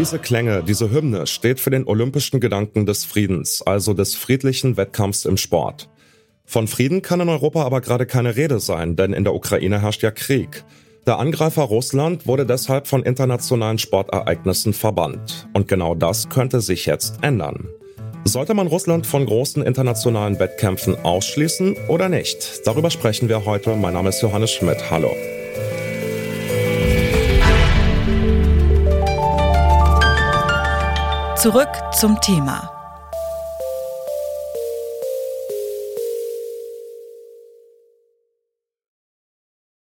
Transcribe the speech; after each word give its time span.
Diese 0.00 0.18
Klänge, 0.18 0.64
diese 0.66 0.90
Hymne 0.90 1.26
steht 1.26 1.60
für 1.60 1.68
den 1.68 1.86
olympischen 1.86 2.40
Gedanken 2.40 2.86
des 2.86 3.04
Friedens, 3.04 3.60
also 3.60 3.92
des 3.92 4.14
friedlichen 4.14 4.78
Wettkampfs 4.78 5.26
im 5.26 5.36
Sport. 5.36 5.90
Von 6.46 6.68
Frieden 6.68 7.02
kann 7.02 7.20
in 7.20 7.28
Europa 7.28 7.64
aber 7.66 7.82
gerade 7.82 8.06
keine 8.06 8.34
Rede 8.34 8.60
sein, 8.60 8.96
denn 8.96 9.12
in 9.12 9.24
der 9.24 9.34
Ukraine 9.34 9.82
herrscht 9.82 10.02
ja 10.02 10.10
Krieg. 10.10 10.64
Der 11.06 11.18
Angreifer 11.18 11.64
Russland 11.64 12.26
wurde 12.26 12.46
deshalb 12.46 12.86
von 12.86 13.02
internationalen 13.02 13.76
Sportereignissen 13.76 14.72
verbannt. 14.72 15.46
Und 15.52 15.68
genau 15.68 15.94
das 15.94 16.30
könnte 16.30 16.62
sich 16.62 16.86
jetzt 16.86 17.18
ändern. 17.20 17.68
Sollte 18.24 18.54
man 18.54 18.68
Russland 18.68 19.06
von 19.06 19.26
großen 19.26 19.62
internationalen 19.62 20.38
Wettkämpfen 20.38 20.96
ausschließen 21.04 21.76
oder 21.88 22.08
nicht? 22.08 22.62
Darüber 22.64 22.88
sprechen 22.88 23.28
wir 23.28 23.44
heute. 23.44 23.76
Mein 23.76 23.92
Name 23.92 24.08
ist 24.08 24.22
Johannes 24.22 24.50
Schmidt. 24.50 24.90
Hallo. 24.90 25.14
Zurück 31.42 31.70
zum 31.98 32.20
Thema. 32.20 32.70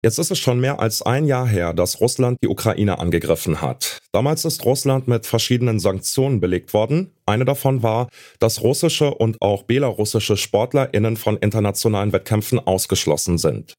Jetzt 0.03 0.19
ist 0.19 0.29
es 0.29 0.37
schon 0.37 0.59
mehr 0.59 0.79
als 0.79 1.01
ein 1.01 1.25
Jahr 1.25 1.47
her, 1.47 1.73
dass 1.73 1.99
Russland 1.99 2.37
die 2.43 2.47
Ukraine 2.47 2.99
angegriffen 2.99 3.59
hat. 3.59 3.97
Damals 4.11 4.45
ist 4.45 4.65
Russland 4.65 5.07
mit 5.07 5.25
verschiedenen 5.25 5.79
Sanktionen 5.79 6.39
belegt 6.39 6.75
worden. 6.75 7.15
Eine 7.25 7.43
davon 7.43 7.81
war, 7.81 8.09
dass 8.37 8.61
russische 8.61 9.15
und 9.15 9.41
auch 9.41 9.63
belarussische 9.63 10.37
SportlerInnen 10.37 11.17
von 11.17 11.37
internationalen 11.37 12.13
Wettkämpfen 12.13 12.59
ausgeschlossen 12.59 13.39
sind. 13.39 13.73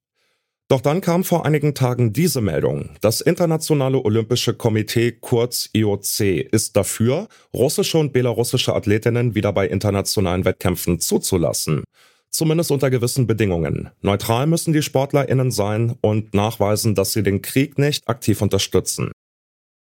Doch 0.71 0.83
dann 0.83 1.01
kam 1.01 1.25
vor 1.25 1.47
einigen 1.47 1.75
Tagen 1.75 2.13
diese 2.13 2.43
Meldung. 2.43 2.91
Das 3.01 3.23
Internationale 3.23 4.05
Olympische 4.05 4.53
Komitee, 4.53 5.13
kurz 5.13 5.71
IOC, 5.73 6.21
ist 6.53 6.77
dafür, 6.77 7.29
russische 7.55 7.97
und 7.97 8.13
belarussische 8.13 8.75
Athletinnen 8.75 9.35
wieder 9.35 9.55
bei 9.55 9.67
internationalen 9.67 10.45
Wettkämpfen 10.45 11.01
zuzulassen. 11.01 11.85
Zumindest 12.31 12.71
unter 12.71 12.91
gewissen 12.91 13.27
Bedingungen. 13.27 13.89
Neutral 14.03 14.47
müssen 14.47 14.75
die 14.75 14.83
SportlerInnen 14.83 15.51
sein 15.51 15.97
und 16.03 16.35
nachweisen, 16.35 16.95
dass 16.95 17.15
sie 17.15 17.23
den 17.23 17.41
Krieg 17.41 17.79
nicht 17.79 18.07
aktiv 18.07 18.43
unterstützen. 18.43 19.11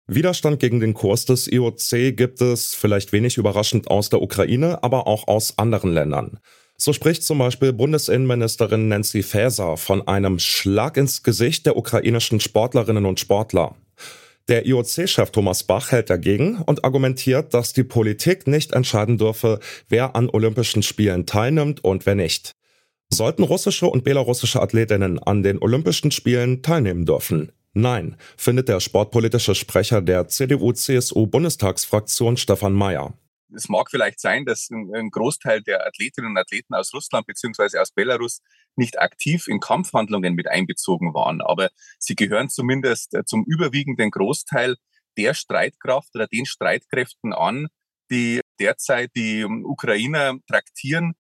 Widerstand 0.08 0.60
gegen 0.60 0.82
den 0.82 0.94
Kurs 0.94 1.24
des 1.24 1.50
IOC 1.50 2.18
gibt 2.18 2.42
es, 2.42 2.76
vielleicht 2.76 3.14
wenig 3.14 3.38
überraschend, 3.38 3.90
aus 3.90 4.10
der 4.10 4.22
Ukraine, 4.22 4.84
aber 4.84 5.08
auch 5.08 5.30
aus 5.30 5.58
anderen 5.58 5.94
Ländern. 5.94 6.40
So 6.78 6.92
spricht 6.92 7.24
zum 7.24 7.38
Beispiel 7.38 7.72
Bundesinnenministerin 7.72 8.90
Nancy 8.90 9.24
Faeser 9.24 9.78
von 9.78 10.06
einem 10.08 10.40
Schlag 10.40 10.98
ins 10.98 11.24
Gesicht 11.24 11.66
der 11.66 11.78
ukrainischen 11.78 12.42
Sportlerinnen 12.42 13.06
und 13.06 13.20
Sportler. 13.20 13.76
Der 14.50 14.68
IOC-Chef 14.68 15.32
Thomas 15.32 15.64
Bach 15.64 15.92
hält 15.92 16.10
dagegen 16.10 16.58
und 16.58 16.84
argumentiert, 16.84 17.54
dass 17.54 17.74
die 17.74 17.84
Politik 17.84 18.46
nicht 18.46 18.74
entscheiden 18.74 19.18
dürfe, 19.18 19.60
wer 19.90 20.16
an 20.16 20.30
Olympischen 20.30 20.84
Spielen 20.84 21.26
teilnimmt 21.26 21.84
und 21.84 22.06
wer 22.06 22.16
nicht. 22.16 22.52
Sollten 23.12 23.44
russische 23.44 23.88
und 23.88 24.04
belarussische 24.04 24.62
Athletinnen 24.62 25.18
an 25.18 25.42
den 25.42 25.60
Olympischen 25.60 26.12
Spielen 26.12 26.62
teilnehmen 26.62 27.06
dürfen? 27.06 27.52
Nein, 27.74 28.18
findet 28.38 28.70
der 28.70 28.82
sportpolitische 28.82 29.56
Sprecher 29.56 30.02
der 30.02 30.28
CDU-CSU-Bundestagsfraktion 30.28 32.38
Stefan 32.38 32.74
Mayer 32.74 33.14
es 33.54 33.70
mag 33.70 33.90
vielleicht 33.90 34.20
sein, 34.20 34.46
dass 34.46 34.70
ein, 34.70 35.10
Großteil 35.12 35.62
der 35.62 35.86
Athletinnen 35.86 36.32
und 36.32 36.38
Athleten 36.38 36.74
aus 36.74 36.94
Russland 36.94 37.28
beziehungsweise 37.28 37.82
aus 37.82 37.92
Belarus 37.92 38.42
nicht 38.76 39.00
aktiv 39.00 39.48
in 39.48 39.60
Kampfhandlungen 39.60 40.34
mit 40.34 40.48
einbezogen 40.48 41.14
waren, 41.14 41.42
aber 41.42 41.70
sie 42.00 42.16
gehören 42.16 42.50
zumindest 42.50 43.14
äh, 43.14 43.24
zum 43.26 43.46
überwiegenden 43.46 44.12
Großteil 44.12 44.76
der 45.18 45.34
Streitkraft 45.34 46.10
oder 46.16 46.28
den 46.28 46.46
Streitkräften 46.46 47.34
an, 47.34 47.68
die 48.12 48.42
derzeit 48.60 49.12
die 49.16 49.46
Ukrainer 49.46 50.38
traktieren. 50.48 51.14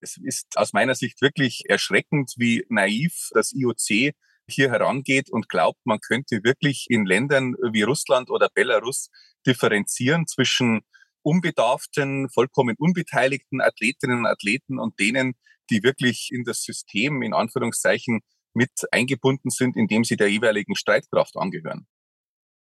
Es 0.00 0.16
ist 0.16 0.56
aus 0.56 0.72
meiner 0.72 0.94
Sicht 0.94 1.20
wirklich 1.20 1.64
erschreckend, 1.68 2.32
wie 2.36 2.64
naiv 2.68 3.28
das 3.32 3.52
IOC 3.52 4.14
hier 4.48 4.70
herangeht 4.70 5.30
und 5.30 5.48
glaubt, 5.48 5.78
man 5.84 6.00
könnte 6.00 6.42
wirklich 6.42 6.86
in 6.88 7.06
Ländern 7.06 7.54
wie 7.72 7.82
Russland 7.82 8.30
oder 8.30 8.48
Belarus 8.52 9.10
differenzieren 9.46 10.26
zwischen 10.26 10.82
unbedarften, 11.22 12.28
vollkommen 12.30 12.76
unbeteiligten 12.78 13.60
Athletinnen 13.60 14.20
und 14.20 14.26
Athleten 14.26 14.78
und 14.78 14.98
denen, 14.98 15.34
die 15.70 15.82
wirklich 15.82 16.30
in 16.32 16.44
das 16.44 16.62
System 16.62 17.22
in 17.22 17.34
Anführungszeichen 17.34 18.20
mit 18.54 18.70
eingebunden 18.90 19.50
sind, 19.50 19.76
indem 19.76 20.04
sie 20.04 20.16
der 20.16 20.28
jeweiligen 20.28 20.76
Streitkraft 20.76 21.36
angehören. 21.36 21.86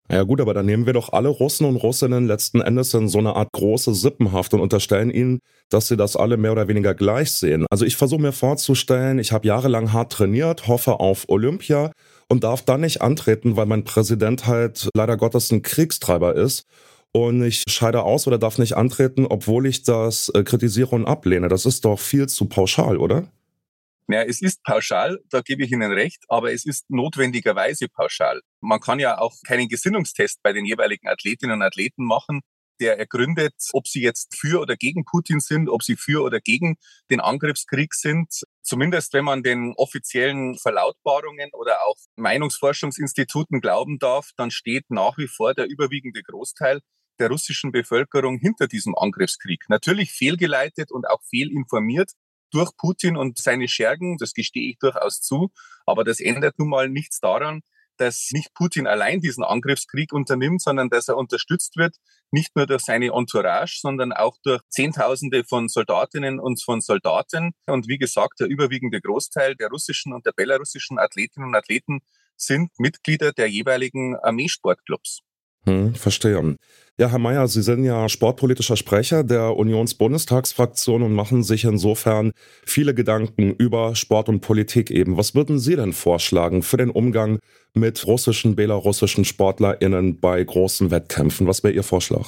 Ja 0.09 0.23
gut, 0.23 0.41
aber 0.41 0.53
dann 0.53 0.65
nehmen 0.65 0.85
wir 0.85 0.91
doch 0.91 1.13
alle 1.13 1.29
Russen 1.29 1.65
und 1.65 1.77
Russinnen 1.77 2.27
letzten 2.27 2.59
Endes 2.59 2.93
in 2.93 3.07
so 3.07 3.19
eine 3.19 3.35
Art 3.37 3.53
große 3.53 3.93
Sippenhaft 3.95 4.53
und 4.53 4.59
unterstellen 4.59 5.09
ihnen, 5.09 5.39
dass 5.69 5.87
sie 5.87 5.95
das 5.95 6.17
alle 6.17 6.35
mehr 6.35 6.51
oder 6.51 6.67
weniger 6.67 6.93
gleich 6.93 7.31
sehen. 7.31 7.65
Also 7.69 7.85
ich 7.85 7.95
versuche 7.95 8.21
mir 8.21 8.33
vorzustellen, 8.33 9.19
ich 9.19 9.31
habe 9.31 9.47
jahrelang 9.47 9.93
hart 9.93 10.11
trainiert, 10.11 10.67
hoffe 10.67 10.99
auf 10.99 11.29
Olympia 11.29 11.93
und 12.27 12.43
darf 12.43 12.61
dann 12.63 12.81
nicht 12.81 13.01
antreten, 13.01 13.55
weil 13.55 13.67
mein 13.67 13.85
Präsident 13.85 14.47
halt 14.47 14.89
leider 14.95 15.15
Gottes 15.15 15.49
ein 15.51 15.61
Kriegstreiber 15.61 16.35
ist 16.35 16.65
und 17.13 17.43
ich 17.43 17.63
scheide 17.67 18.03
aus 18.03 18.27
oder 18.27 18.37
darf 18.37 18.57
nicht 18.57 18.73
antreten, 18.73 19.25
obwohl 19.25 19.65
ich 19.65 19.83
das 19.83 20.29
äh, 20.29 20.43
kritisiere 20.43 20.95
und 20.95 21.05
ablehne. 21.05 21.47
Das 21.49 21.65
ist 21.65 21.85
doch 21.85 21.99
viel 21.99 22.27
zu 22.27 22.45
pauschal, 22.45 22.97
oder? 22.97 23.31
Ja, 24.07 24.23
es 24.23 24.41
ist 24.41 24.61
pauschal, 24.63 25.19
da 25.29 25.41
gebe 25.41 25.63
ich 25.63 25.71
Ihnen 25.71 25.91
recht, 25.91 26.23
aber 26.27 26.51
es 26.51 26.65
ist 26.65 26.89
notwendigerweise 26.89 27.87
pauschal. 27.87 28.41
Man 28.59 28.79
kann 28.81 28.99
ja 28.99 29.17
auch 29.19 29.33
keinen 29.45 29.69
Gesinnungstest 29.69 30.41
bei 30.43 30.51
den 30.51 30.65
jeweiligen 30.65 31.07
Athletinnen 31.07 31.55
und 31.55 31.61
Athleten 31.61 32.03
machen, 32.03 32.41
der 32.81 32.97
ergründet, 32.97 33.53
ob 33.73 33.87
sie 33.87 34.01
jetzt 34.01 34.35
für 34.35 34.59
oder 34.59 34.75
gegen 34.75 35.05
Putin 35.05 35.39
sind, 35.39 35.69
ob 35.69 35.83
sie 35.83 35.95
für 35.95 36.23
oder 36.23 36.41
gegen 36.41 36.75
den 37.09 37.21
Angriffskrieg 37.21 37.93
sind. 37.93 38.41
Zumindest 38.63 39.13
wenn 39.13 39.23
man 39.23 39.43
den 39.43 39.73
offiziellen 39.77 40.57
Verlautbarungen 40.57 41.51
oder 41.53 41.83
auch 41.85 41.95
Meinungsforschungsinstituten 42.15 43.61
glauben 43.61 43.99
darf, 43.99 44.31
dann 44.35 44.51
steht 44.51 44.89
nach 44.89 45.17
wie 45.17 45.27
vor 45.27 45.53
der 45.53 45.67
überwiegende 45.67 46.23
Großteil 46.23 46.81
der 47.21 47.29
russischen 47.29 47.71
Bevölkerung 47.71 48.39
hinter 48.39 48.67
diesem 48.67 48.95
Angriffskrieg. 48.95 49.65
Natürlich 49.69 50.11
fehlgeleitet 50.11 50.91
und 50.91 51.07
auch 51.07 51.21
fehlinformiert 51.23 52.11
durch 52.51 52.75
Putin 52.75 53.15
und 53.15 53.37
seine 53.37 53.67
Schergen, 53.67 54.17
das 54.17 54.33
gestehe 54.33 54.71
ich 54.71 54.79
durchaus 54.79 55.21
zu, 55.21 55.51
aber 55.85 56.03
das 56.03 56.19
ändert 56.19 56.59
nun 56.59 56.67
mal 56.67 56.89
nichts 56.89 57.19
daran, 57.19 57.61
dass 57.97 58.29
nicht 58.31 58.53
Putin 58.55 58.87
allein 58.87 59.21
diesen 59.21 59.43
Angriffskrieg 59.43 60.11
unternimmt, 60.11 60.61
sondern 60.61 60.89
dass 60.89 61.07
er 61.07 61.17
unterstützt 61.17 61.77
wird, 61.77 61.95
nicht 62.31 62.55
nur 62.55 62.65
durch 62.65 62.81
seine 62.81 63.13
Entourage, 63.13 63.77
sondern 63.79 64.11
auch 64.11 64.37
durch 64.43 64.61
Zehntausende 64.69 65.43
von 65.43 65.69
Soldatinnen 65.69 66.39
und 66.39 66.63
von 66.63 66.81
Soldaten. 66.81 67.51
Und 67.67 67.87
wie 67.87 67.99
gesagt, 67.99 68.39
der 68.39 68.47
überwiegende 68.47 69.01
Großteil 69.01 69.55
der 69.55 69.69
russischen 69.69 70.13
und 70.13 70.25
der 70.25 70.31
belarussischen 70.31 70.97
Athletinnen 70.97 71.49
und 71.49 71.55
Athleten 71.55 71.99
sind 72.37 72.71
Mitglieder 72.79 73.33
der 73.33 73.47
jeweiligen 73.47 74.15
Armeesportclubs. 74.15 75.21
Hm, 75.65 75.93
verstehe. 75.95 76.55
Ja, 76.99 77.09
Herr 77.09 77.19
Mayer, 77.19 77.47
Sie 77.47 77.61
sind 77.61 77.83
ja 77.83 78.09
sportpolitischer 78.09 78.77
Sprecher 78.77 79.23
der 79.23 79.55
Unionsbundestagsfraktion 79.55 81.03
und 81.03 81.13
machen 81.13 81.43
sich 81.43 81.63
insofern 81.63 82.31
viele 82.65 82.93
Gedanken 82.93 83.53
über 83.55 83.95
Sport 83.95 84.29
und 84.29 84.41
Politik 84.41 84.91
eben. 84.91 85.17
Was 85.17 85.33
würden 85.33 85.59
Sie 85.59 85.75
denn 85.75 85.93
vorschlagen 85.93 86.63
für 86.63 86.77
den 86.77 86.89
Umgang 86.89 87.39
mit 87.73 88.05
russischen, 88.05 88.55
belarussischen 88.55 89.25
SportlerInnen 89.25 90.19
bei 90.19 90.43
großen 90.43 90.91
Wettkämpfen? 90.91 91.47
Was 91.47 91.63
wäre 91.63 91.73
Ihr 91.73 91.83
Vorschlag? 91.83 92.27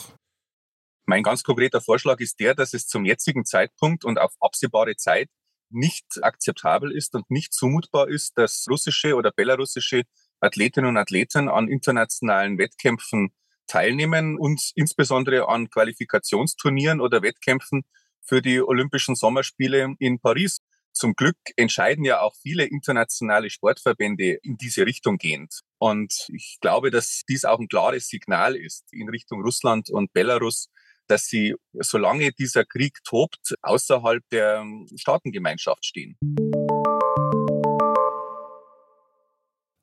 Mein 1.06 1.24
ganz 1.24 1.44
konkreter 1.44 1.82
Vorschlag 1.82 2.20
ist 2.20 2.40
der, 2.40 2.56
dass 2.56 2.74
es 2.74 2.88
zum 2.88 3.06
jetzigen 3.06 3.46
Zeitpunkt 3.46 4.06
und 4.06 4.18
auf 4.18 4.34
absehbare 4.40 4.96
Zeit 4.96 5.28
nicht 5.70 6.06
akzeptabel 6.22 6.92
ist 6.92 7.14
und 7.16 7.30
nicht 7.30 7.54
zumutbar 7.54 8.08
ist, 8.08 8.38
dass 8.38 8.66
russische 8.70 9.16
oder 9.16 9.32
belarussische 9.32 10.04
Athletinnen 10.44 10.90
und 10.90 10.98
Athleten 10.98 11.50
an 11.50 11.68
internationalen 11.68 12.58
Wettkämpfen 12.58 13.34
teilnehmen 13.68 14.38
und 14.38 14.72
insbesondere 14.76 15.48
an 15.48 15.70
Qualifikationsturnieren 15.70 17.00
oder 17.00 17.22
Wettkämpfen 17.22 17.84
für 18.22 18.42
die 18.42 18.62
Olympischen 18.62 19.16
Sommerspiele 19.16 19.96
in 20.00 20.20
Paris. 20.20 20.60
Zum 20.92 21.16
Glück 21.16 21.38
entscheiden 21.56 22.06
ja 22.06 22.22
auch 22.22 22.36
viele 22.40 22.66
internationale 22.66 23.50
Sportverbände 23.50 24.38
in 24.44 24.58
diese 24.58 24.86
Richtung 24.86 25.18
gehend. 25.18 25.62
Und 25.80 26.28
ich 26.32 26.58
glaube, 26.62 26.92
dass 26.92 27.24
dies 27.28 27.46
auch 27.46 27.60
ein 27.60 27.68
klares 27.68 28.08
Signal 28.08 28.56
ist 28.56 28.86
in 28.92 29.10
Richtung 29.10 29.42
Russland 29.42 29.90
und 29.90 30.14
Belarus, 30.14 30.70
dass 31.08 31.26
sie, 31.26 31.56
solange 31.74 32.32
dieser 32.32 32.64
Krieg 32.64 33.00
tobt, 33.06 33.56
außerhalb 33.62 34.24
der 34.30 34.66
Staatengemeinschaft 34.96 35.84
stehen. 35.84 36.18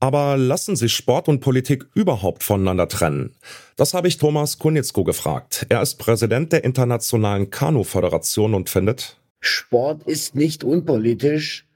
Aber 0.00 0.38
lassen 0.38 0.76
Sie 0.76 0.88
Sport 0.88 1.29
und 1.29 1.41
Politik 1.41 1.87
überhaupt 1.94 2.43
voneinander 2.43 2.88
trennen? 2.88 3.35
Das 3.76 3.93
habe 3.93 4.08
ich 4.08 4.17
Thomas 4.17 4.58
Kunitzko 4.58 5.05
gefragt. 5.05 5.67
Er 5.69 5.82
ist 5.82 5.97
Präsident 5.97 6.52
der 6.52 6.64
Internationalen 6.64 7.50
Kanu-Föderation 7.50 8.55
und 8.55 8.70
findet, 8.70 9.20
Sport 9.41 10.02
ist 10.05 10.35
nicht 10.35 10.64
unpolitisch 10.64 11.67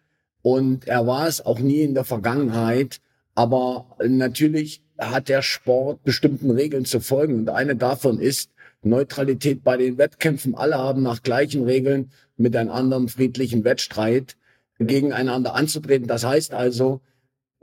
und 0.43 0.87
er 0.87 1.06
war 1.06 1.26
es 1.26 1.44
auch 1.44 1.59
nie 1.59 1.81
in 1.81 1.94
der 1.94 2.05
Vergangenheit. 2.05 3.00
Aber 3.35 3.87
natürlich 4.06 4.82
hat 4.99 5.29
der 5.29 5.43
Sport 5.43 6.05
bestimmten 6.05 6.50
Regeln 6.50 6.85
zu 6.85 7.00
folgen. 7.00 7.41
Und 7.41 7.49
eine 7.49 7.75
davon 7.75 8.20
ist 8.20 8.50
Neutralität 8.82 9.65
bei 9.65 9.77
den 9.77 9.99
Wettkämpfen. 9.99 10.55
Alle 10.55 10.77
haben 10.77 11.03
nach 11.03 11.23
gleichen 11.23 11.65
Regeln 11.65 12.11
mit 12.37 12.55
einem 12.55 12.70
anderen 12.70 13.09
friedlichen 13.09 13.65
Wettstreit 13.65 14.37
gegeneinander 14.79 15.55
anzutreten. 15.55 16.06
Das 16.06 16.25
heißt 16.25 16.53
also, 16.53 17.00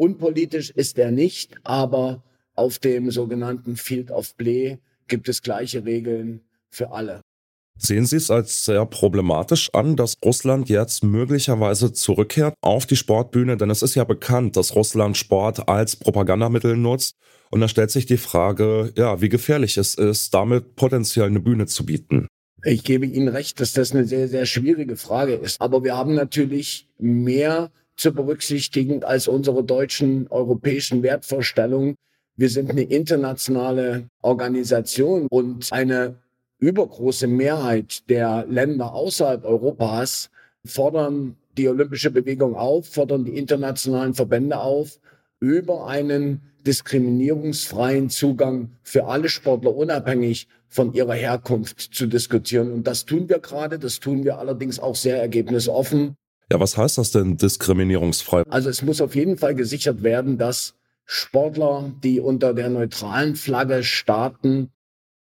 unpolitisch 0.02 0.72
ist 0.72 0.98
er 0.98 1.12
nicht, 1.12 1.56
aber 1.64 2.24
auf 2.56 2.80
dem 2.80 3.12
sogenannten 3.12 3.76
Field 3.76 4.10
of 4.10 4.36
Play 4.36 4.80
gibt 5.08 5.30
es 5.30 5.44
gleiche 5.44 5.86
Regeln 5.86 6.42
für 6.72 6.92
alle. 6.92 7.22
Sehen 7.78 8.06
Sie 8.06 8.18
es 8.18 8.30
als 8.30 8.66
sehr 8.66 8.86
problematisch 8.86 9.70
an, 9.74 9.96
dass 9.96 10.16
Russland 10.26 10.70
jetzt 10.70 11.04
möglicherweise 11.04 11.94
zurückkehrt 11.94 12.56
auf 12.62 12.86
die 12.86 12.96
Sportbühne? 12.96 13.58
Denn 13.58 13.70
es 13.70 13.82
ist 13.82 13.96
ja 13.96 14.04
bekannt, 14.04 14.58
dass 14.58 14.76
Russland 14.76 15.18
Sport 15.18 15.68
als 15.70 15.96
Propagandamittel 15.96 16.78
nutzt. 16.78 17.16
Und 17.52 17.62
da 17.62 17.68
stellt 17.68 17.92
sich 17.92 18.06
die 18.06 18.18
Frage, 18.18 18.94
ja, 18.96 19.22
wie 19.22 19.30
gefährlich 19.30 19.78
es 19.78 19.96
ist, 19.96 20.34
damit 20.34 20.76
potenziell 20.76 21.28
eine 21.28 21.40
Bühne 21.40 21.68
zu 21.68 21.86
bieten. 21.86 22.28
Ich 22.64 22.84
gebe 22.84 23.06
Ihnen 23.06 23.28
recht, 23.28 23.60
dass 23.60 23.74
das 23.74 23.92
eine 23.92 24.06
sehr, 24.06 24.28
sehr 24.28 24.46
schwierige 24.46 24.96
Frage 24.96 25.34
ist. 25.34 25.60
Aber 25.60 25.84
wir 25.84 25.96
haben 25.96 26.14
natürlich 26.14 26.88
mehr 27.00 27.72
zu 27.96 28.14
berücksichtigen 28.14 29.04
als 29.04 29.28
unsere 29.28 29.64
deutschen 29.64 30.28
europäischen 30.30 31.04
Wertvorstellungen. 31.04 31.96
Wir 32.36 32.50
sind 32.50 32.70
eine 32.70 32.84
internationale 32.84 34.08
Organisation 34.22 35.28
und 35.30 35.72
eine 35.72 36.16
übergroße 36.60 37.28
Mehrheit 37.28 38.10
der 38.10 38.46
Länder 38.48 38.94
außerhalb 38.94 39.44
Europas 39.44 40.30
fordern 40.66 41.36
die 41.58 41.68
olympische 41.68 42.12
Bewegung 42.12 42.56
auf, 42.56 42.88
fordern 42.88 43.26
die 43.26 43.38
internationalen 43.38 44.14
Verbände 44.14 44.60
auf, 44.60 45.00
über 45.40 45.88
einen 45.88 46.42
diskriminierungsfreien 46.66 48.10
Zugang 48.10 48.72
für 48.84 49.06
alle 49.06 49.28
Sportler 49.28 49.76
unabhängig 49.76 50.48
von 50.68 50.94
ihrer 50.94 51.16
Herkunft 51.16 51.80
zu 51.94 52.06
diskutieren. 52.06 52.72
Und 52.72 52.88
das 52.88 53.06
tun 53.06 53.28
wir 53.28 53.40
gerade, 53.40 53.80
das 53.80 54.00
tun 54.00 54.24
wir 54.24 54.38
allerdings 54.38 54.80
auch 54.80 54.96
sehr 54.96 55.20
ergebnisoffen. 55.20 56.16
Ja, 56.52 56.60
was 56.60 56.76
heißt 56.76 56.98
das 56.98 57.12
denn 57.12 57.38
diskriminierungsfrei? 57.38 58.44
Also 58.50 58.70
es 58.70 58.82
muss 58.82 59.00
auf 59.00 59.16
jeden 59.16 59.38
Fall 59.38 59.56
gesichert 59.56 60.04
werden, 60.04 60.38
dass 60.38 60.76
Sportler, 61.06 61.94
die 62.04 62.20
unter 62.20 62.54
der 62.54 62.68
neutralen 62.68 63.38
Flagge 63.38 63.84
starten, 63.86 64.70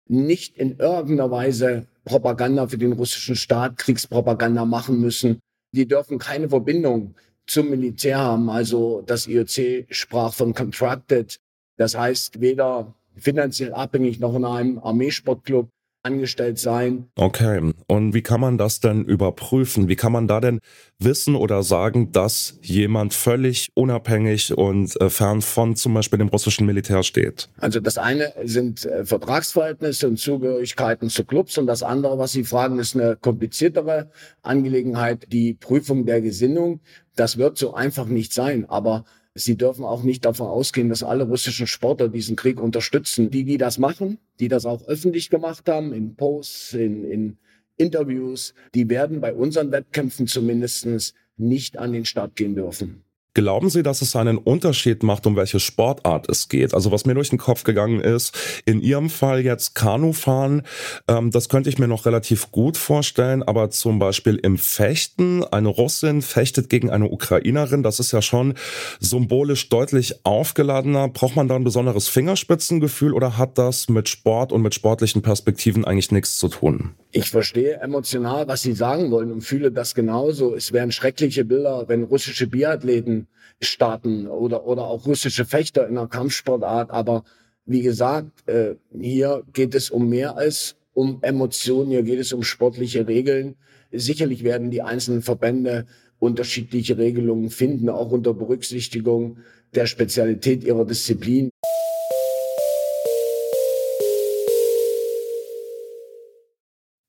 nicht 0.08 0.56
in 0.56 0.78
irgendeiner 0.80 1.30
Weise 1.30 1.86
Propaganda 2.06 2.68
für 2.68 2.78
den 2.78 2.94
russischen 2.94 3.36
Staat, 3.36 3.78
Kriegspropaganda 3.78 4.64
machen 4.64 5.02
müssen. 5.02 5.40
Die 5.74 5.86
dürfen 5.86 6.18
keine 6.18 6.48
Verbindung 6.48 7.14
zum 7.46 7.72
Militär 7.72 8.20
haben. 8.20 8.50
Also 8.50 9.04
das 9.06 9.28
IOC 9.28 9.88
sprach 9.90 10.34
von 10.34 10.54
contracted. 10.54 11.42
Das 11.76 11.98
heißt, 11.98 12.40
weder 12.40 12.96
finanziell 13.18 13.74
abhängig 13.74 14.22
noch 14.22 14.34
in 14.34 14.46
einem 14.46 14.80
Armeesportclub 14.80 15.68
angestellt 16.08 16.58
sein. 16.58 17.10
Okay, 17.16 17.74
und 17.88 18.14
wie 18.14 18.22
kann 18.22 18.42
man 18.42 18.58
das 18.58 18.80
denn 18.80 19.04
überprüfen? 19.04 19.88
Wie 19.90 19.96
kann 19.96 20.12
man 20.12 20.28
da 20.28 20.40
denn 20.40 20.60
wissen 21.00 21.36
oder 21.36 21.62
sagen, 21.64 22.12
dass 22.12 22.58
jemand 22.62 23.14
völlig 23.14 23.70
unabhängig 23.76 24.58
und 24.58 25.00
äh, 25.00 25.10
fern 25.10 25.42
von 25.42 25.76
zum 25.76 25.94
Beispiel 25.94 26.20
dem 26.20 26.30
russischen 26.30 26.66
Militär 26.66 27.04
steht? 27.04 27.50
Also 27.58 27.80
das 27.80 27.98
eine 27.98 28.34
sind 28.44 28.86
äh, 28.86 29.06
Vertragsverhältnisse 29.06 30.08
und 30.08 30.18
Zugehörigkeiten 30.18 31.10
zu 31.10 31.26
Clubs 31.26 31.58
und 31.58 31.68
das 31.68 31.84
andere, 31.84 32.18
was 32.18 32.32
Sie 32.32 32.44
fragen, 32.44 32.80
ist 32.80 32.96
eine 32.96 33.18
kompliziertere 33.18 34.10
Angelegenheit, 34.42 35.28
die 35.32 35.54
Prüfung 35.54 36.06
der 36.06 36.22
Gesinnung. 36.22 36.80
Das 37.16 37.38
wird 37.38 37.58
so 37.58 37.74
einfach 37.74 38.06
nicht 38.06 38.34
sein, 38.34 38.66
aber 38.70 39.04
Sie 39.38 39.56
dürfen 39.56 39.86
auch 39.86 40.04
nicht 40.04 40.26
davon 40.26 40.48
ausgehen, 40.48 40.90
dass 40.90 41.04
alle 41.04 41.26
russischen 41.26 41.68
Sportler 41.68 42.10
diesen 42.10 42.36
Krieg 42.36 42.60
unterstützen. 42.60 43.30
Die, 43.30 43.44
die 43.44 43.58
das 43.58 43.78
machen, 43.78 44.18
die 44.40 44.48
das 44.48 44.66
auch 44.66 44.88
öffentlich 44.88 45.30
gemacht 45.30 45.70
haben, 45.70 45.94
in 45.94 46.16
Posts, 46.16 46.74
in, 46.74 47.04
in 47.06 47.38
Interviews, 47.78 48.56
die 48.74 48.90
werden 48.90 49.22
bei 49.22 49.34
unseren 49.34 49.72
Wettkämpfen 49.72 50.26
zumindestens 50.26 51.14
nicht 51.38 51.78
an 51.78 51.94
den 51.94 52.06
Start 52.06 52.36
gehen 52.36 52.56
dürfen. 52.56 53.04
Glauben 53.38 53.70
Sie, 53.70 53.84
dass 53.84 54.02
es 54.02 54.16
einen 54.16 54.40
Unterschied 54.40 55.04
macht, 55.04 55.28
um 55.28 55.36
welche 55.36 55.60
Sportart 55.60 56.28
es 56.28 56.50
geht? 56.50 56.74
Also 56.74 56.92
was 56.92 57.06
mir 57.06 57.14
durch 57.14 57.30
den 57.30 57.38
Kopf 57.38 57.64
gegangen 57.64 58.00
ist, 58.00 58.36
in 58.66 58.82
Ihrem 58.82 59.12
Fall 59.12 59.42
jetzt 59.42 59.76
Kanufahren, 59.76 60.64
ähm, 61.08 61.30
das 61.30 61.48
könnte 61.48 61.70
ich 61.70 61.78
mir 61.78 61.88
noch 61.88 62.08
relativ 62.08 62.52
gut 62.52 62.78
vorstellen, 62.78 63.44
aber 63.44 63.70
zum 63.70 64.00
Beispiel 64.00 64.38
im 64.38 64.58
Fechten, 64.58 65.44
eine 65.44 65.68
Russin 65.68 66.24
fechtet 66.24 66.68
gegen 66.68 66.90
eine 66.90 67.12
Ukrainerin, 67.12 67.84
das 67.84 68.00
ist 68.00 68.12
ja 68.12 68.24
schon 68.24 68.56
symbolisch 69.00 69.70
deutlich 69.70 70.16
aufgeladener. 70.26 71.08
Braucht 71.08 71.36
man 71.36 71.48
da 71.48 71.58
ein 71.58 71.64
besonderes 71.64 72.08
Fingerspitzengefühl 72.08 73.14
oder 73.14 73.38
hat 73.38 73.60
das 73.60 73.88
mit 73.88 74.10
Sport 74.10 74.52
und 74.52 74.64
mit 74.64 74.74
sportlichen 74.74 75.22
Perspektiven 75.22 75.86
eigentlich 75.86 76.10
nichts 76.10 76.40
zu 76.40 76.48
tun? 76.48 76.96
Ich 77.12 77.30
verstehe 77.30 77.80
emotional, 77.80 78.48
was 78.48 78.64
Sie 78.64 78.74
sagen 78.74 79.12
wollen 79.12 79.32
und 79.32 79.42
fühle 79.42 79.72
das 79.72 79.96
genauso. 79.96 80.56
Es 80.56 80.74
wären 80.74 80.92
schreckliche 80.92 81.46
Bilder, 81.46 81.86
wenn 81.88 82.04
russische 82.04 82.48
Biathleten 82.48 83.28
starten 83.62 84.28
oder, 84.28 84.66
oder 84.66 84.84
auch 84.84 85.06
russische 85.06 85.46
Fechter 85.46 85.88
in 85.88 85.98
einer 85.98 86.08
Kampfsportart. 86.08 86.92
Aber 86.92 87.24
wie 87.66 87.82
gesagt, 87.82 88.48
äh, 88.48 88.76
hier 89.00 89.44
geht 89.54 89.74
es 89.74 89.90
um 89.90 90.10
mehr 90.10 90.36
als 90.36 90.76
um 90.94 91.20
Emotionen, 91.22 91.92
hier 91.92 92.04
geht 92.04 92.20
es 92.20 92.34
um 92.34 92.44
sportliche 92.44 93.08
Regeln. 93.08 93.56
Sicherlich 93.92 94.44
werden 94.44 94.70
die 94.70 94.82
einzelnen 94.82 95.22
Verbände 95.22 95.86
unterschiedliche 96.20 96.98
Regelungen 96.98 97.50
finden, 97.50 97.90
auch 97.90 98.12
unter 98.12 98.34
Berücksichtigung 98.34 99.38
der 99.76 99.86
Spezialität 99.86 100.64
ihrer 100.64 100.86
Disziplin. 100.86 101.52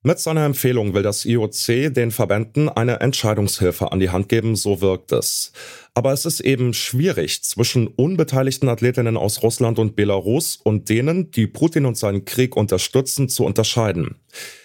Mit 0.01 0.17
seiner 0.17 0.45
Empfehlung 0.45 0.93
will 0.93 1.03
das 1.03 1.25
IOC 1.25 1.93
den 1.93 2.11
Verbänden 2.11 2.69
eine 2.69 3.01
Entscheidungshilfe 3.01 3.91
an 3.91 3.99
die 3.99 4.09
Hand 4.09 4.29
geben, 4.29 4.55
so 4.55 4.79
wirkt 4.79 5.11
es. 5.11 5.51
Aber 5.93 6.13
es 6.13 6.25
ist 6.25 6.39
eben 6.39 6.73
schwierig, 6.73 7.43
zwischen 7.43 7.87
unbeteiligten 7.87 8.69
Athletinnen 8.69 9.17
aus 9.17 9.43
Russland 9.43 9.77
und 9.77 9.97
Belarus 9.97 10.55
und 10.55 10.87
denen, 10.87 11.31
die 11.31 11.47
Putin 11.47 11.85
und 11.85 11.97
seinen 11.97 12.23
Krieg 12.23 12.55
unterstützen, 12.55 13.27
zu 13.27 13.43
unterscheiden. 13.43 14.15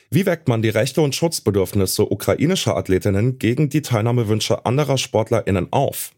Wie 0.09 0.25
weckt 0.25 0.47
man 0.47 0.63
die 0.63 0.69
Rechte 0.69 1.01
und 1.01 1.17
Schutzbedürfnisse 1.17 2.09
ukrainischer 2.09 2.77
Athletinnen 2.77 3.41
gegen 3.41 3.69
die 3.69 3.83
Teilnahmewünsche 3.83 4.65
anderer 4.65 4.99
SportlerInnen 4.99 5.73
auf? 5.73 6.13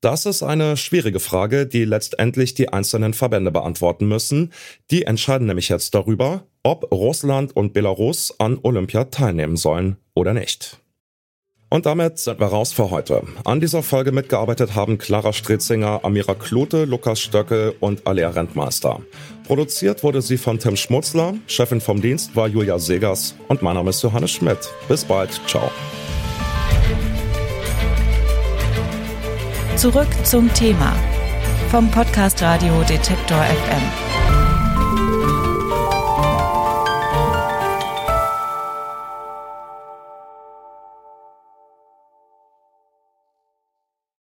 Das 0.00 0.26
ist 0.26 0.42
eine 0.42 0.76
schwierige 0.76 1.20
Frage, 1.20 1.68
die 1.68 1.84
letztendlich 1.84 2.54
die 2.54 2.72
einzelnen 2.72 3.14
Verbände 3.14 3.52
beantworten 3.52 4.08
müssen. 4.08 4.52
Die 4.90 5.04
entscheiden 5.04 5.46
nämlich 5.46 5.68
jetzt 5.68 5.94
darüber, 5.94 6.46
ob 6.62 6.92
Russland 6.92 7.56
und 7.56 7.72
Belarus 7.72 8.34
an 8.38 8.58
Olympia 8.62 9.04
teilnehmen 9.04 9.56
sollen 9.56 9.96
oder 10.14 10.34
nicht. 10.34 10.78
Und 11.72 11.86
damit 11.86 12.18
sind 12.18 12.40
wir 12.40 12.48
raus 12.48 12.72
für 12.72 12.90
heute. 12.90 13.22
An 13.44 13.60
dieser 13.60 13.84
Folge 13.84 14.10
mitgearbeitet 14.10 14.74
haben 14.74 14.98
Clara 14.98 15.32
Strezzinger, 15.32 16.00
Amira 16.02 16.34
Klote, 16.34 16.84
Lukas 16.84 17.20
Stöckel 17.20 17.74
und 17.78 18.08
Alea 18.08 18.30
Rentmeister. 18.30 19.00
Produziert 19.46 20.02
wurde 20.02 20.20
sie 20.20 20.36
von 20.36 20.58
Tim 20.58 20.76
Schmutzler, 20.76 21.34
Chefin 21.46 21.80
vom 21.80 22.00
Dienst 22.00 22.34
war 22.34 22.48
Julia 22.48 22.80
Segers 22.80 23.36
und 23.46 23.62
mein 23.62 23.74
Name 23.74 23.90
ist 23.90 24.02
Johannes 24.02 24.32
Schmidt. 24.32 24.58
Bis 24.88 25.04
bald, 25.04 25.30
ciao. 25.46 25.70
Zurück 29.76 30.08
zum 30.24 30.52
Thema 30.54 30.94
vom 31.70 31.88
Podcast 31.90 32.42
Radio 32.42 32.82
Detektor 32.82 33.38
FM. 33.38 34.09